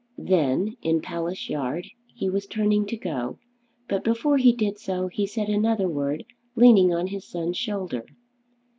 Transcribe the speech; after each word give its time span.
Then 0.17 0.77
in 0.81 0.99
Palace 0.99 1.47
Yard 1.47 1.85
he 2.15 2.27
was 2.27 2.47
turning 2.47 2.87
to 2.87 2.97
go, 2.97 3.37
but 3.87 4.03
before 4.03 4.37
he 4.37 4.51
did 4.51 4.79
so, 4.79 5.09
he 5.09 5.27
said 5.27 5.47
another 5.47 5.87
word 5.87 6.23
leaning 6.55 6.91
on 6.91 7.05
his 7.05 7.27
son's 7.27 7.57
shoulder. 7.57 8.05